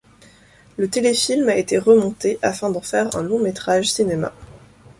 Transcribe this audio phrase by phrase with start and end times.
[0.77, 4.33] Le téléfilm a été remonté afin d'en faire un long métrage cinéma.